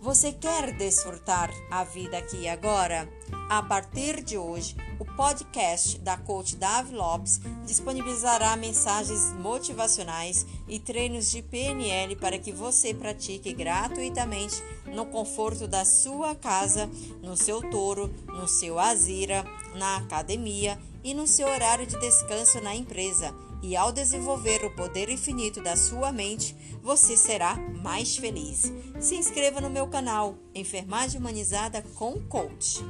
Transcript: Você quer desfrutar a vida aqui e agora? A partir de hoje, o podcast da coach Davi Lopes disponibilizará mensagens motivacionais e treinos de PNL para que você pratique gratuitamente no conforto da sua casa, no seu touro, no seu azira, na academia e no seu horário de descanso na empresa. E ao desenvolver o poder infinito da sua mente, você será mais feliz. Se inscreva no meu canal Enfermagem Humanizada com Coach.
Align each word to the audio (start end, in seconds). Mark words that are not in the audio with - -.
Você 0.00 0.32
quer 0.32 0.72
desfrutar 0.78 1.50
a 1.70 1.84
vida 1.84 2.16
aqui 2.16 2.38
e 2.38 2.48
agora? 2.48 3.06
A 3.50 3.62
partir 3.62 4.24
de 4.24 4.38
hoje, 4.38 4.74
o 4.98 5.04
podcast 5.04 5.98
da 5.98 6.16
coach 6.16 6.56
Davi 6.56 6.94
Lopes 6.94 7.38
disponibilizará 7.66 8.56
mensagens 8.56 9.30
motivacionais 9.34 10.46
e 10.66 10.78
treinos 10.78 11.30
de 11.30 11.42
PNL 11.42 12.16
para 12.16 12.38
que 12.38 12.50
você 12.50 12.94
pratique 12.94 13.52
gratuitamente 13.52 14.62
no 14.86 15.04
conforto 15.04 15.68
da 15.68 15.84
sua 15.84 16.34
casa, 16.34 16.88
no 17.22 17.36
seu 17.36 17.60
touro, 17.70 18.08
no 18.26 18.48
seu 18.48 18.78
azira, 18.78 19.44
na 19.74 19.96
academia 19.98 20.78
e 21.02 21.14
no 21.14 21.26
seu 21.26 21.48
horário 21.48 21.86
de 21.86 21.98
descanso 21.98 22.60
na 22.60 22.74
empresa. 22.74 23.34
E 23.62 23.76
ao 23.76 23.92
desenvolver 23.92 24.64
o 24.64 24.74
poder 24.74 25.10
infinito 25.10 25.62
da 25.62 25.76
sua 25.76 26.10
mente, 26.10 26.56
você 26.82 27.16
será 27.16 27.56
mais 27.82 28.16
feliz. 28.16 28.72
Se 28.98 29.14
inscreva 29.14 29.60
no 29.60 29.68
meu 29.68 29.86
canal 29.86 30.34
Enfermagem 30.54 31.20
Humanizada 31.20 31.82
com 31.94 32.20
Coach. 32.22 32.82